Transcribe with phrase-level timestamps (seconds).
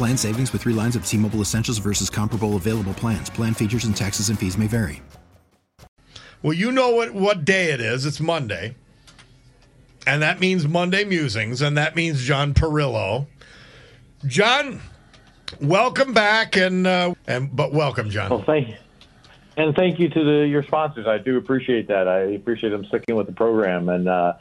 [0.00, 3.28] Plan savings with three lines of T Mobile Essentials versus comparable available plans.
[3.28, 5.02] Plan features and taxes and fees may vary.
[6.42, 8.06] Well, you know what, what day it is.
[8.06, 8.76] It's Monday.
[10.06, 13.26] And that means Monday Musings, and that means John Parillo.
[14.24, 14.80] John,
[15.60, 18.30] welcome back, and uh, and but welcome, John.
[18.30, 18.76] Well, thank you.
[19.58, 21.06] and thank you to the, your sponsors.
[21.06, 22.08] I do appreciate that.
[22.08, 24.32] I appreciate them sticking with the program, and uh,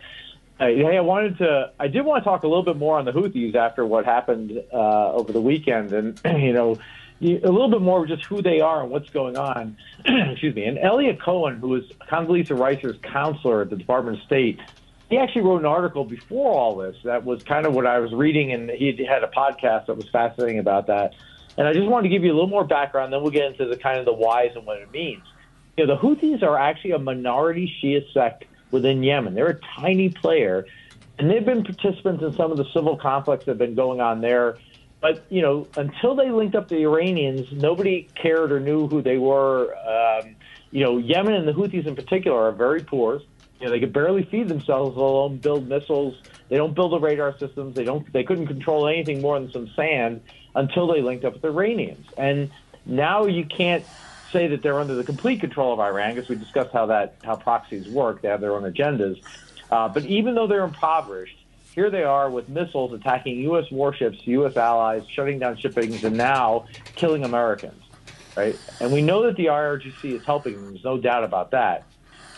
[0.59, 1.71] Hey, I wanted to.
[1.79, 4.61] I did want to talk a little bit more on the Houthis after what happened
[4.73, 6.77] uh, over the weekend, and you know,
[7.21, 9.77] a little bit more of just who they are and what's going on.
[10.05, 10.65] Excuse me.
[10.65, 14.59] And Elliot Cohen, who was Condoleezza Rice's counselor at the Department of State,
[15.09, 18.11] he actually wrote an article before all this that was kind of what I was
[18.11, 21.15] reading, and he had a podcast that was fascinating about that.
[21.57, 23.65] And I just wanted to give you a little more background, then we'll get into
[23.65, 25.23] the kind of the whys and what it means.
[25.77, 29.33] You know, the Houthis are actually a minority Shia sect within Yemen.
[29.33, 30.65] They're a tiny player,
[31.17, 34.21] and they've been participants in some of the civil conflicts that have been going on
[34.21, 34.57] there.
[35.01, 39.17] But you know, until they linked up the Iranians, nobody cared or knew who they
[39.17, 39.75] were.
[39.75, 40.35] Um,
[40.71, 43.21] you know, Yemen and the Houthis in particular are very poor.
[43.59, 46.21] You know, they could barely feed themselves, let alone build missiles.
[46.47, 47.75] They don't build the radar systems.
[47.75, 48.11] They don't.
[48.11, 50.21] They couldn't control anything more than some sand
[50.55, 52.05] until they linked up with the Iranians.
[52.17, 52.51] And
[52.85, 53.83] now you can't
[54.31, 57.35] say that they're under the complete control of Iran, because we discussed how that how
[57.35, 58.21] proxies work.
[58.21, 59.21] They have their own agendas.
[59.71, 61.37] Uh, but even though they're impoverished,
[61.75, 63.65] here they are with missiles attacking U.S.
[63.71, 64.57] warships, U.S.
[64.57, 67.83] allies, shutting down shippings, and now killing Americans.
[68.35, 68.59] Right?
[68.79, 70.73] And we know that the IRGC is helping them.
[70.73, 71.85] There's no doubt about that.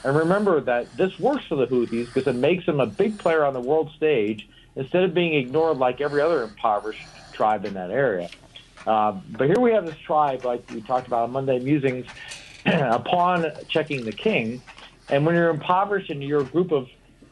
[0.04, 3.46] And remember that this works for the Houthis because it makes them a big player
[3.46, 7.92] on the world stage instead of being ignored like every other impoverished tribe in that
[7.92, 8.30] area.
[8.88, 12.08] Um, but here we have this tribe, like we talked about on Monday Musings,
[12.66, 14.62] upon checking the king.
[15.10, 16.88] And when you're impoverished and you're a group of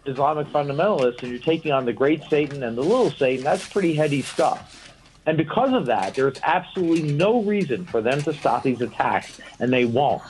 [0.06, 3.94] Islamic fundamentalists and you're taking on the great Satan and the little Satan, that's pretty
[3.94, 4.76] heady stuff.
[5.26, 9.72] And because of that, there's absolutely no reason for them to stop these attacks, and
[9.72, 10.24] they won't.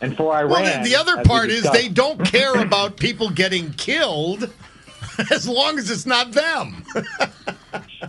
[0.00, 4.52] And for Iran, well, the other part is they don't care about people getting killed
[5.30, 6.84] as long as it's not them.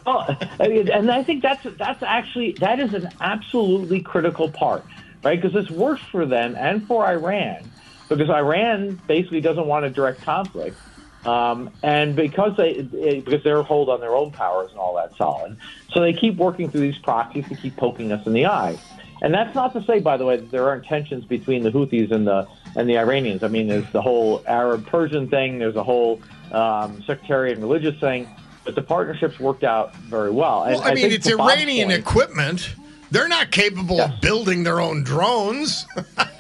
[0.06, 0.26] oh,
[0.60, 4.86] and I think that's that's actually that is an absolutely critical part,
[5.24, 5.42] right?
[5.42, 7.70] Because this works for them and for Iran,
[8.10, 10.78] because Iran basically doesn't want a direct conflict,
[11.26, 15.58] um, and because they because they're hold on their own powers and all that solid,
[15.92, 18.78] so they keep working through these proxies to keep poking us in the eye.
[19.22, 22.12] And that's not to say, by the way, that there aren't tensions between the Houthis
[22.12, 23.44] and the and the Iranians.
[23.44, 25.58] I mean, there's the whole Arab Persian thing.
[25.58, 28.28] There's a whole um, sectarian religious thing
[28.66, 30.66] but the partnerships worked out very well.
[30.66, 32.76] well I, I, mean, it's Iranian point, equipment.
[33.12, 34.12] They're not capable yes.
[34.12, 35.86] of building their own drones.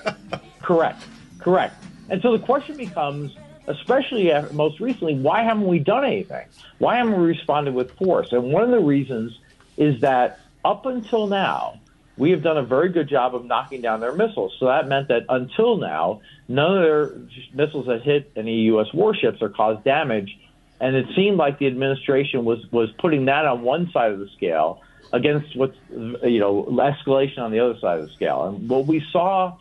[0.61, 1.03] correct,
[1.39, 1.81] correct.
[2.09, 3.35] And so the question becomes,
[3.67, 6.45] especially uh, most recently, why haven't we done anything?
[6.79, 8.31] Why haven't we responded with force?
[8.31, 9.39] And one of the reasons
[9.77, 11.79] is that up until now,
[12.17, 14.55] we have done a very good job of knocking down their missiles.
[14.59, 17.11] So that meant that until now, none of their
[17.53, 18.87] missiles that hit any U.S.
[18.93, 20.37] warships or caused damage
[20.79, 24.29] and it seemed like the administration was was putting that on one side of the
[24.29, 24.81] scale
[25.13, 28.45] against what's you know escalation on the other side of the scale.
[28.45, 29.57] And what we saw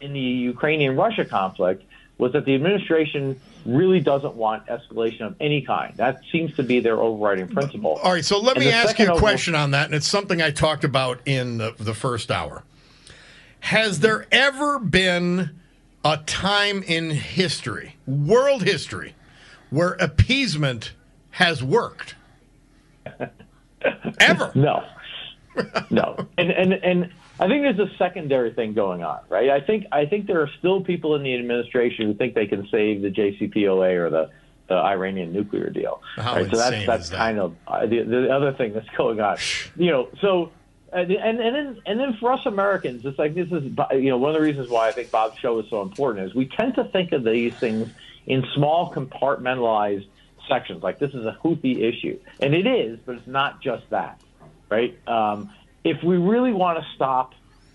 [0.00, 1.84] in the Ukrainian Russia conflict
[2.18, 5.96] was that the administration really doesn't want escalation of any kind.
[5.96, 7.98] That seems to be their overriding principle.
[8.02, 10.06] All right, so let and me ask you a question over- on that, and it's
[10.06, 12.64] something I talked about in the, the first hour.
[13.60, 15.50] Has there ever been
[16.04, 19.14] a time in history, world history,
[19.70, 20.92] where appeasement
[21.30, 22.14] has worked.
[24.20, 24.52] Ever?
[24.54, 24.84] No.
[25.90, 26.26] No.
[26.36, 27.10] And and and
[27.40, 29.50] I think there's a secondary thing going on, right?
[29.50, 32.68] I think I think there are still people in the administration who think they can
[32.70, 34.30] save the JCPOA or the
[34.68, 36.02] the Iranian nuclear deal.
[36.16, 36.50] How right?
[36.50, 37.16] So that's that's that?
[37.16, 39.38] kind of uh, the, the other thing that's going on.
[39.76, 40.50] You know, so
[40.92, 44.18] and and and then and then for us Americans, it's like this is you know
[44.18, 46.74] one of the reasons why I think Bob's show is so important is we tend
[46.74, 47.88] to think of these things
[48.28, 50.06] in small compartmentalized
[50.48, 50.82] sections.
[50.82, 54.20] Like this is a Houthi issue, and it is, but it's not just that,
[54.70, 54.96] right?
[55.08, 55.50] Um,
[55.82, 57.34] if we really want to stop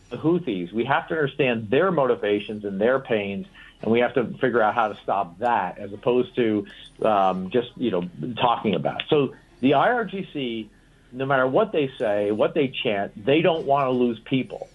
[0.09, 3.47] the Houthis, we have to understand their motivations and their pains,
[3.81, 6.65] and we have to figure out how to stop that, as opposed to
[7.01, 8.03] um, just you know
[8.35, 9.01] talking about.
[9.01, 9.07] It.
[9.09, 10.69] So the IRGC,
[11.11, 14.69] no matter what they say, what they chant, they don't want to lose people,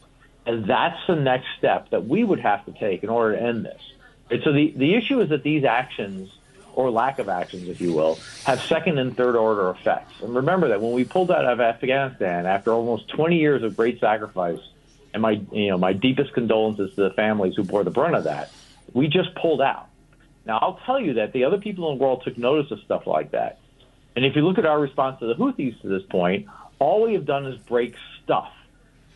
[0.44, 3.64] and that's the next step that we would have to take in order to end
[3.64, 3.80] this.
[4.30, 6.30] And so the the issue is that these actions
[6.74, 10.20] or lack of actions, if you will, have second and third order effects.
[10.22, 13.98] And remember that when we pulled out of Afghanistan after almost 20 years of great
[13.98, 14.60] sacrifice,
[15.12, 18.24] and my you know my deepest condolences to the families who bore the brunt of
[18.24, 18.52] that,
[18.92, 19.88] we just pulled out.
[20.46, 23.06] Now I'll tell you that the other people in the world took notice of stuff
[23.06, 23.58] like that.
[24.14, 26.46] And if you look at our response to the Houthis to this point,
[26.78, 28.52] all we have done is break stuff.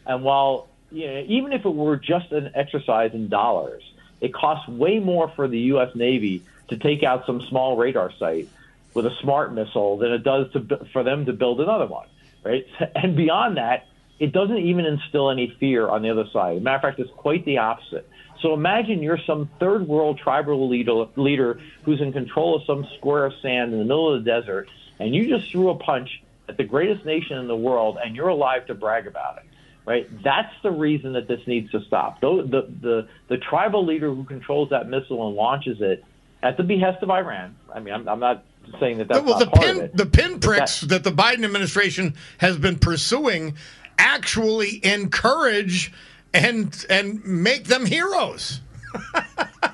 [0.06, 3.82] And while you know, even if it were just an exercise in dollars,
[4.22, 5.94] it costs way more for the U.S.
[5.94, 8.48] Navy to take out some small radar site
[8.94, 12.06] with a smart missile than it does to for them to build another one,
[12.42, 12.64] right?
[12.94, 13.86] And beyond that,
[14.20, 16.62] it doesn't even instill any fear on the other side.
[16.62, 18.08] Matter of fact, it's quite the opposite.
[18.40, 23.26] So imagine you're some third world tribal leader, leader who's in control of some square
[23.26, 24.68] of sand in the middle of the desert,
[25.00, 28.28] and you just threw a punch at the greatest nation in the world, and you're
[28.28, 29.44] alive to brag about it
[29.86, 30.08] right?
[30.22, 32.20] That's the reason that this needs to stop.
[32.20, 36.04] The, the, the, the tribal leader who controls that missile and launches it
[36.42, 37.56] at the behest of Iran.
[37.74, 38.44] I mean, I'm, I'm not
[38.80, 42.78] saying that that's well, the pin, the pinpricks that- that, the Biden administration has been
[42.78, 43.54] pursuing
[43.98, 45.92] actually encourage
[46.32, 48.60] and and make them heroes.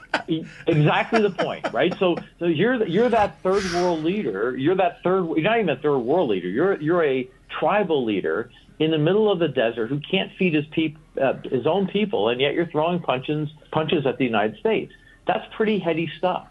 [0.67, 1.97] exactly the point, right?
[1.99, 4.57] So, so you're you're that third world leader.
[4.57, 5.27] You're that third.
[5.29, 6.49] You're not even a third world leader.
[6.49, 7.29] You're you're a
[7.59, 11.67] tribal leader in the middle of the desert who can't feed his peop, uh, his
[11.67, 14.93] own people, and yet you're throwing punches punches at the United States.
[15.27, 16.49] That's pretty heady stuff,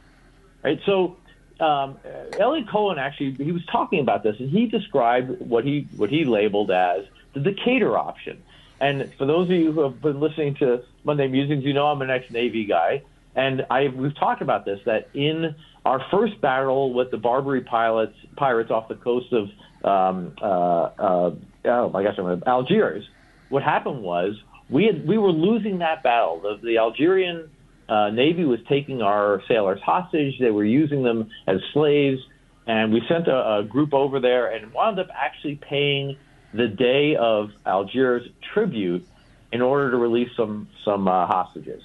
[0.63, 0.79] right?
[0.85, 1.17] So.
[1.59, 1.97] Um,
[2.37, 6.23] Elliot Cohen actually he was talking about this, and he described what he what he
[6.23, 8.43] labeled as the Decatur option.
[8.79, 12.01] And for those of you who have been listening to Monday Musings, you know I'm
[12.01, 13.01] an ex-Navy guy,
[13.37, 15.55] and I we've talked about this that in
[15.85, 19.47] our first battle with the Barbary pilots pirates off the coast of
[19.85, 21.35] um, uh, uh,
[21.65, 23.07] oh my gosh, I'm Algiers.
[23.49, 24.35] What happened was
[24.69, 26.41] we had we were losing that battle.
[26.41, 27.49] The, the Algerian
[27.87, 30.39] uh, Navy was taking our sailors hostage.
[30.39, 32.19] They were using them as slaves,
[32.65, 36.17] and we sent a, a group over there and wound up actually paying
[36.53, 39.07] the dey of Algiers tribute
[39.51, 41.83] in order to release some some uh, hostages.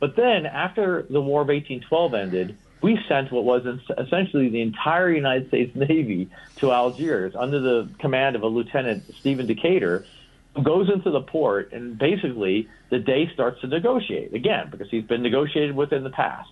[0.00, 3.66] But then, after the War of 1812 ended, we sent what was
[3.98, 9.46] essentially the entire United States Navy to Algiers under the command of a Lieutenant Stephen
[9.46, 10.04] Decatur,
[10.54, 15.04] who goes into the port and basically the dey starts to negotiate again because he's
[15.04, 16.50] been negotiated with in the past.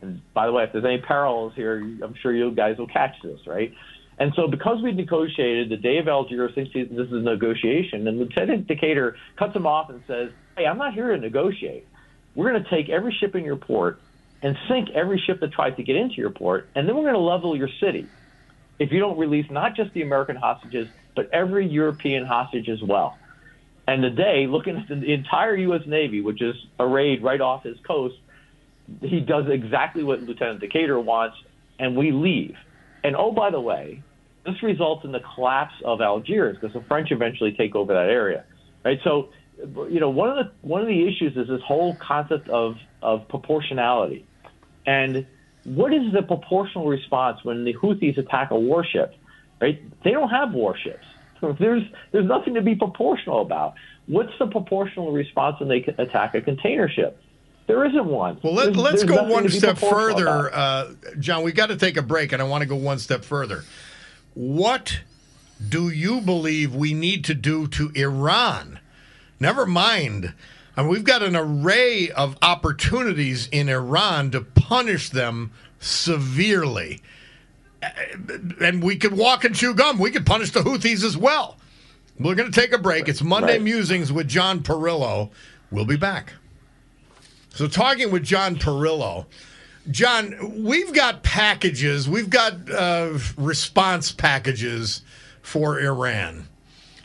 [0.00, 3.14] And by the way, if there's any parallels here, I'm sure you guys will catch
[3.22, 3.72] this, right?
[4.20, 8.18] And so, because we negotiated, the dey of Algiers thinks this is a negotiation, and
[8.18, 11.86] Lieutenant Decatur cuts him off and says, "Hey, I'm not here to negotiate.
[12.38, 13.98] We're going to take every ship in your port
[14.42, 17.14] and sink every ship that tries to get into your port, and then we're going
[17.14, 18.06] to level your city
[18.78, 20.86] if you don't release not just the American hostages,
[21.16, 23.18] but every European hostage as well."
[23.88, 25.82] And today, looking at the entire U.S.
[25.88, 28.14] Navy, which is arrayed right off his coast,
[29.00, 31.36] he does exactly what Lieutenant Decatur wants,
[31.80, 32.54] and we leave.
[33.02, 34.00] And oh, by the way,
[34.46, 38.44] this results in the collapse of Algiers because the French eventually take over that area,
[38.84, 39.00] right?
[39.02, 42.76] So, you know, one of the one of the issues is this whole concept of
[43.02, 44.26] of proportionality,
[44.86, 45.26] and
[45.64, 49.14] what is the proportional response when the Houthis attack a warship?
[49.60, 49.82] Right?
[50.04, 51.04] They don't have warships.
[51.58, 53.74] There's there's nothing to be proportional about.
[54.06, 57.20] What's the proportional response when they attack a container ship?
[57.66, 58.40] There isn't one.
[58.42, 61.42] Well, let, us go one step further, uh, John.
[61.42, 63.64] We got to take a break, and I want to go one step further.
[64.32, 65.00] What
[65.68, 68.80] do you believe we need to do to Iran?
[69.40, 70.32] Never mind.
[70.76, 77.00] I mean, we've got an array of opportunities in Iran to punish them severely.
[78.60, 79.98] And we could walk and chew gum.
[79.98, 81.56] We could punish the Houthis as well.
[82.18, 83.08] We're going to take a break.
[83.08, 83.62] It's Monday Right.
[83.62, 85.30] Musings with John Parillo.
[85.70, 86.32] We'll be back.
[87.50, 89.26] So, talking with John Parillo,
[89.90, 95.02] John, we've got packages, we've got uh, response packages
[95.42, 96.46] for Iran,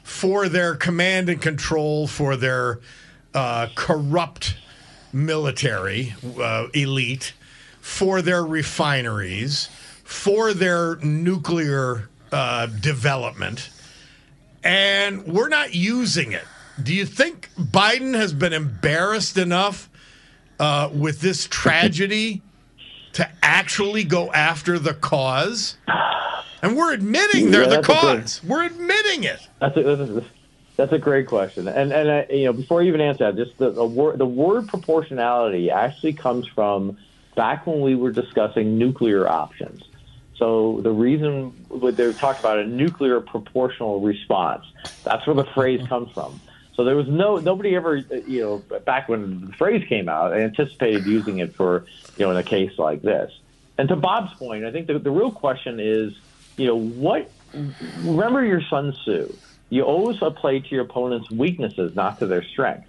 [0.04, 2.80] for their command and control, for their
[3.34, 4.58] uh, corrupt
[5.12, 7.34] military uh, elite,
[7.80, 9.70] for their refineries,
[10.04, 13.70] for their nuclear uh, development,
[14.64, 16.46] and we're not using it.
[16.82, 19.90] Do you think Biden has been embarrassed enough
[20.60, 22.42] uh, with this tragedy
[23.14, 25.78] to actually go after the cause?
[26.62, 28.42] And we're admitting they're Yeah, the that's a good- cause.
[28.44, 29.40] We're admitting it.
[29.60, 30.26] That's a, that's a,
[30.78, 33.58] that's a great question, and and uh, you know before you even answer that, just
[33.58, 36.98] the, the word the word proportionality actually comes from
[37.36, 39.84] back when we were discussing nuclear options.
[40.38, 41.54] So the reason
[41.96, 44.64] they talked about a nuclear proportional response.
[45.04, 46.42] That's where the phrase comes from.
[46.76, 51.06] So there was no nobody ever you know back when the phrase came out anticipated
[51.06, 51.86] using it for
[52.18, 53.32] you know in a case like this.
[53.78, 56.14] And to Bob's point, I think the, the real question is
[56.58, 57.30] you know what
[58.00, 59.34] remember your Sun Tzu.
[59.70, 62.88] You always play to your opponent's weaknesses, not to their strengths.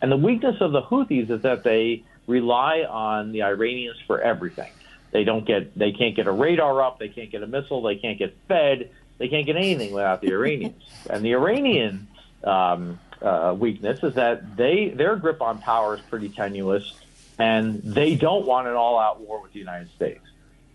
[0.00, 4.70] And the weakness of the Houthis is that they rely on the Iranians for everything.
[5.10, 7.96] They don't get, they can't get a radar up, they can't get a missile, they
[7.96, 10.82] can't get fed, they can't get anything without the Iranians.
[11.08, 12.06] And the Iranian
[12.44, 16.94] um, uh, weakness is that they their grip on power is pretty tenuous,
[17.38, 20.24] and they don't want an all-out war with the United States.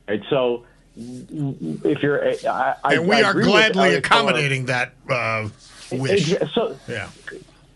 [0.07, 0.21] Right.
[0.29, 5.49] So if you're, I, I, And we I are gladly accommodating that uh,
[5.91, 6.33] wish.
[6.53, 7.09] So Yeah.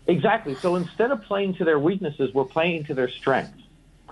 [0.06, 0.56] exactly.
[0.62, 3.60] So instead of playing to their weaknesses, we're playing to their strengths,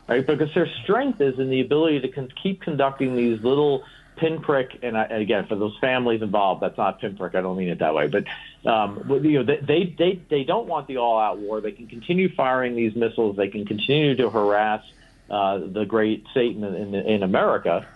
[0.09, 0.27] right?
[0.27, 3.85] Because their strength is in the ability to con- keep conducting these little
[4.17, 4.79] pinprick.
[4.83, 7.35] And, I, and again, for those families involved, that's not pinprick.
[7.35, 8.25] I don't mean it that way, but
[8.67, 11.61] um, you know, they, they they don't want the all-out war.
[11.61, 13.37] They can continue firing these missiles.
[13.37, 14.83] They can continue to harass
[15.31, 17.87] uh, the great Satan in, in, in America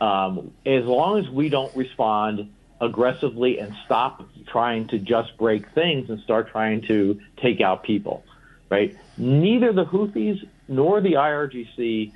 [0.00, 6.08] um, as long as we don't respond aggressively and stop trying to just break things
[6.08, 8.24] and start trying to take out people,
[8.70, 8.96] right?
[9.18, 12.12] Neither the Houthis nor the IRGC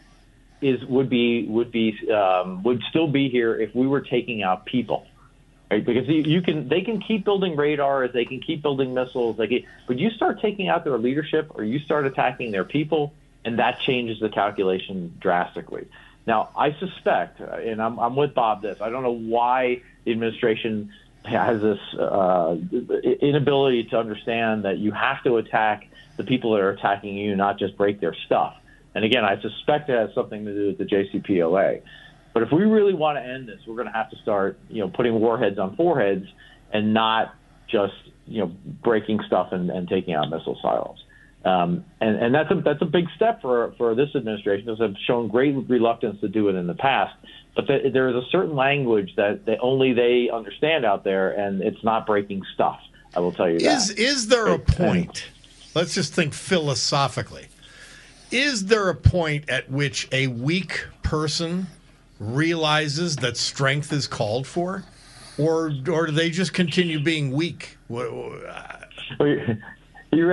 [0.62, 4.64] is would be would be um, would still be here if we were taking out
[4.64, 5.06] people,
[5.70, 5.84] right?
[5.84, 9.46] Because you, you can they can keep building radars, they can keep building missiles, they
[9.46, 13.12] can, but you start taking out their leadership or you start attacking their people,
[13.44, 15.88] and that changes the calculation drastically.
[16.26, 18.62] Now, I suspect, uh, and I'm, I'm with Bob.
[18.62, 20.92] This I don't know why the administration
[21.24, 22.56] has this uh,
[23.20, 27.58] inability to understand that you have to attack the people that are attacking you, not
[27.58, 28.56] just break their stuff.
[28.94, 31.82] And again, I suspect it has something to do with the JCPOA.
[32.34, 34.80] But if we really want to end this, we're going to have to start, you
[34.80, 36.26] know, putting warheads on foreheads
[36.72, 37.34] and not
[37.70, 37.94] just,
[38.26, 40.98] you know, breaking stuff and, and taking out missile silos.
[41.44, 44.96] Um, and, and that's a that's a big step for for this administration because they've
[45.06, 47.14] shown great reluctance to do it in the past.
[47.54, 51.62] But the, there is a certain language that they, only they understand out there, and
[51.62, 52.80] it's not breaking stuff.
[53.14, 53.98] I will tell you Is that.
[53.98, 55.26] is there a point?
[55.74, 57.46] Let's just think philosophically.
[58.30, 61.66] Is there a point at which a weak person
[62.18, 64.84] realizes that strength is called for,
[65.38, 67.76] or or do they just continue being weak?
[69.20, 69.56] You're-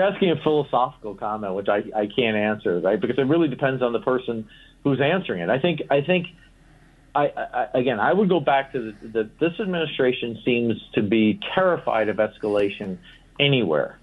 [0.02, 3.00] asking a philosophical comment, which I, I can't answer, right?
[3.00, 4.48] Because it really depends on the person
[4.84, 5.50] who's answering it.
[5.50, 6.28] I think I think
[7.16, 11.40] I, I again I would go back to the, the this administration seems to be
[11.56, 12.98] terrified of escalation
[13.40, 13.98] anywhere.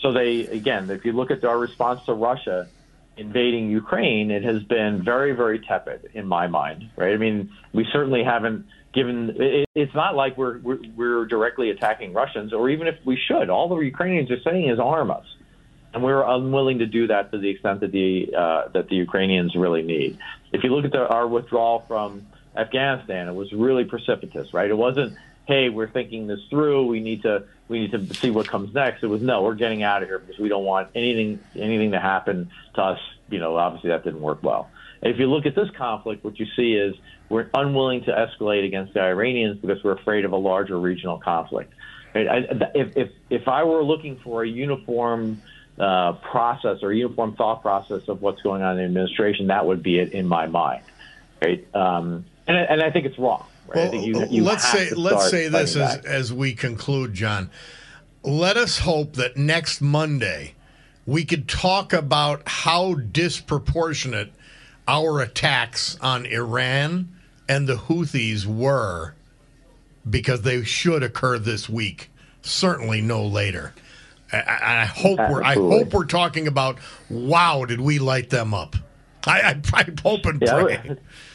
[0.00, 2.68] So they again, if you look at our response to Russia
[3.16, 7.14] invading Ukraine, it has been very very tepid in my mind, right?
[7.14, 12.12] I mean, we certainly haven't given it, it's not like we're, we're we're directly attacking
[12.12, 13.50] Russians, or even if we should.
[13.50, 15.26] All the Ukrainians are saying is arm us,
[15.94, 19.54] and we're unwilling to do that to the extent that the uh, that the Ukrainians
[19.54, 20.18] really need.
[20.52, 22.26] If you look at the, our withdrawal from
[22.56, 24.70] Afghanistan, it was really precipitous, right?
[24.70, 25.16] It wasn't,
[25.46, 26.86] hey, we're thinking this through.
[26.86, 29.02] We need to we need to see what comes next.
[29.02, 32.00] It was no, we're getting out of here because we don't want anything anything to
[32.00, 33.00] happen to us.
[33.30, 34.70] You know, obviously that didn't work well.
[35.00, 36.94] If you look at this conflict, what you see is
[37.28, 41.72] we're unwilling to escalate against the Iranians because we're afraid of a larger regional conflict.
[42.14, 42.28] Right?
[42.28, 42.36] I,
[42.74, 45.42] if, if, if I were looking for a uniform
[45.78, 49.82] uh, process or uniform thought process of what's going on in the administration, that would
[49.82, 50.84] be it in my mind.
[51.42, 51.66] Right?
[51.74, 53.46] Um, and, and I think it's wrong.
[53.68, 53.86] Right?
[53.86, 56.04] I think you, you let's say let's say this as, back.
[56.04, 57.50] as we conclude, John.
[58.22, 60.54] Let us hope that next Monday
[61.06, 64.32] we could talk about how disproportionate
[64.86, 67.08] our attacks on Iran
[67.48, 69.14] and the Houthis were,
[70.08, 72.10] because they should occur this week,
[72.42, 73.74] certainly no later.
[74.32, 76.78] I, I hope we're I hope we're talking about
[77.10, 78.76] wow, did we light them up?
[79.26, 80.80] I, I, I hope and pray.
[80.84, 80.94] Yeah,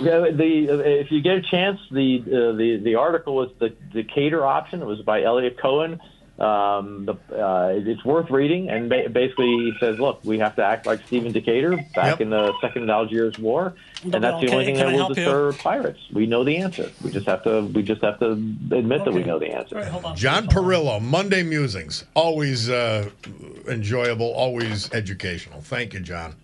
[0.00, 4.44] the uh, if you get a chance, the uh, the the article was the Decatur
[4.44, 4.82] option.
[4.82, 6.00] It was by Elliot Cohen.
[6.38, 10.64] Um, the, uh, it's worth reading, and ba- basically he says, "Look, we have to
[10.64, 12.20] act like Stephen Decatur back Yep.
[12.20, 14.98] in the Second Algiers War, and that's the Okay, only thing can that I will
[15.06, 15.24] help you?
[15.24, 15.98] deter pirates.
[16.12, 16.92] We know the answer.
[17.02, 17.62] We just have to.
[17.62, 20.16] We just have to admit that we know the answer." All right, hold on.
[20.16, 22.04] John Parillo, Monday Musings.
[22.14, 23.10] Always uh,
[23.66, 25.60] enjoyable, always educational.
[25.60, 26.36] Thank you, John.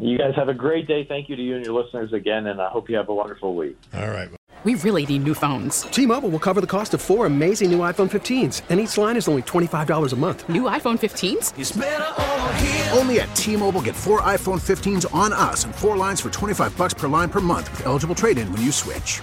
[0.00, 1.04] You guys have a great day.
[1.04, 3.54] Thank you to you and your listeners again, and I hope you have a wonderful
[3.54, 3.76] week.
[3.94, 4.28] All right.
[4.64, 5.82] We really need new phones.
[5.82, 9.28] T-Mobile will cover the cost of four amazing new iPhone 15s, and each line is
[9.28, 10.48] only $25 a month.
[10.48, 12.92] New iPhone 15s?
[12.96, 16.92] Only at T-Mobile get four iPhone 15s on us and four lines for 25 bucks
[16.94, 19.22] per line per month with eligible trade-in when you switch.